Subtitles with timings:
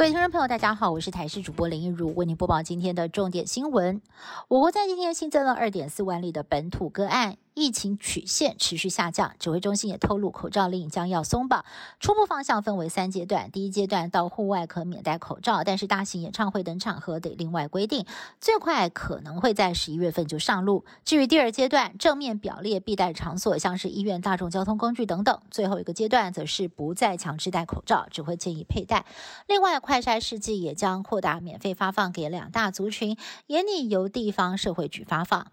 [0.00, 4.00] 各位听众朋友，大家好，我是台视主播林一如，为您播报今天的重点新闻。
[4.48, 7.36] 我国在今天新增了二点四万例的本土个案。
[7.60, 11.64] 疫情曲线持续下降，指挥中心也透露，口罩令将要松绑。
[12.00, 18.06] 初步方向分为三阶段，第一阶段到户外可免戴口罩，但是大型演唱会等场合得另外规定，
[18.40, 20.86] 最快可能会在十一月份就上路。
[21.04, 25.38] 至于第二阶段，正面表列必戴场所，像是医院、大众交通工具等等。
[25.50, 29.04] 最后一个阶段则是不再强制戴口罩，只会建议佩戴。
[29.46, 35.48] 另外，快筛试剂也将扩大免费发放给两大族群，也拟由地方社会局发放。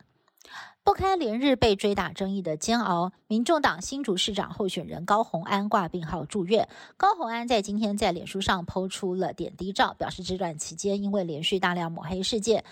[0.88, 6.70] 不堪连日被追打争议的煎熬，民众党新竹市长候选人高虹安挂病号住院。
[6.96, 12.64] 高虹安在今天在脸书上抛出了点滴照，表示这段期间因为连续大量抹黑事件。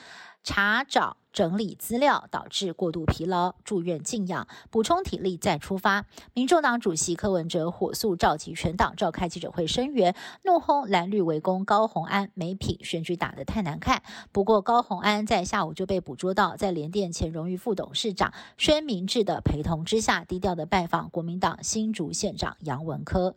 [0.48, 6.06] 查找整理资料导致过度疲劳，住院静养，补充体力再出发。
[6.36, 14.04] 民众党主席柯文哲火速召集全党召开记者会声援，怒轰蓝绿围攻高虹安没品，选举打得太难看。
[14.32, 23.36] 不过高虹安在下午就被捕捉到在联电前荣誉副董事市长宣明志的陪同之下，低调的拜访国民党新竹县长杨文科。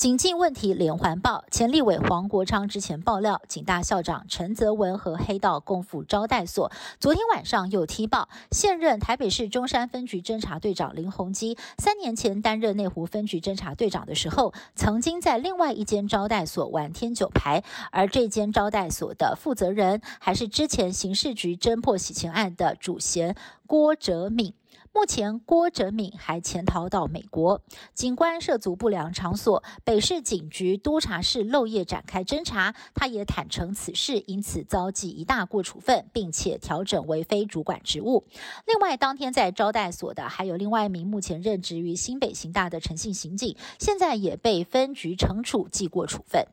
[0.00, 6.72] 警禁问题连环爆，前立委黄国昌之前爆料，警大校长陈泽文和黑道共赴招待所。
[6.98, 24.54] 昨天晚上又踢爆，现任台北市中山分局侦查队长林鸿基，三年前担任内湖分局侦查队长的时候，曾经在另外一间招待所玩天九牌，而这间招待所的负责人，还是之前刑事局侦破洗钱案的主嫌郭哲敏。
[24.92, 27.62] 目前，郭哲敏还潜逃到美国。
[27.94, 38.24] 警官涉足不良场所，北市警局督察室漏夜展开侦查，他也坦诚此事，因此遭记一大过处分，并且调整为非主管职务。
[38.66, 46.44] 另外，当天在招待所的还有另外一名目前任职于新北刑大的诚信刑警，现在也被分局惩处记过处分。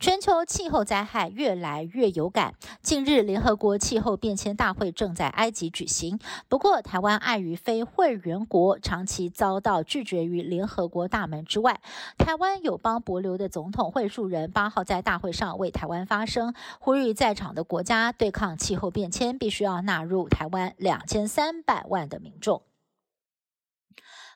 [0.00, 2.54] 全球气候灾害越来越有感。
[2.80, 6.18] 近日，联合国气候变迁大会正在埃及举行。
[6.48, 11.82] 不过，台湾碍于非会员国，长期遭到拒绝于联合国大门之外。
[12.16, 22.62] 台湾友邦博流的总统会数人八号在大会上为台湾发声，呼吁在场的国家对抗气候变迁，必须要纳入台湾两千三百万的民众。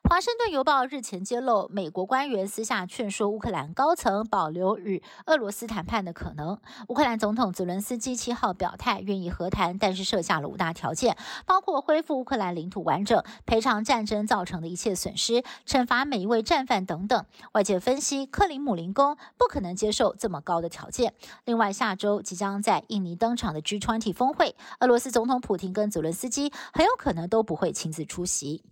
[0.07, 6.61] 华盛顿邮报日前揭露，美国官员私下劝说乌克兰高层保留与俄罗斯谈判的可能。
[6.89, 11.17] 乌克兰总统泽伦斯基七号表态愿意和谈，但是设下了五大条件，
[11.47, 17.25] 包括恢复乌克兰领土完整、赔偿战争造成的一切损失、惩罚每一位战犯等等。
[17.53, 21.15] 外界分析，克林姆林宫不可能接受这么高的条件。
[21.47, 28.63] 另外，下周即将在印尼登场的 G20 峰会，俄罗斯总统普京跟泽伦斯基很有可能都不会亲自出席。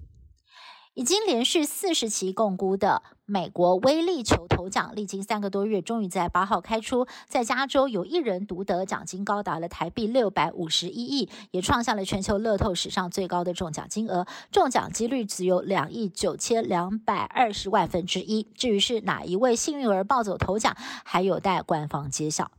[0.95, 18.47] 已经连续四十期共估的美国威力球头奖，历经三个多月，终于在八号开出，在加州有一人独得，奖金高达了台币六百五十一亿，也创下了全球乐透史上最高的中奖金额，中奖几率只有两亿九千两百二十万分之一。
[18.55, 22.51] 至于是哪一位幸运儿抱走头奖，还有待官方揭晓。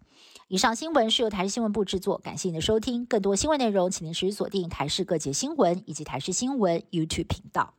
[0.48, 3.06] 以上新闻是由台视新闻部制作，感谢您的收听。
[3.06, 7.76] 更多新闻内容，请您持续锁定台视各节新闻以及台视新闻 YouTube 频道。